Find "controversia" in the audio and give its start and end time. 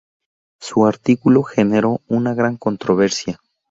2.57-3.39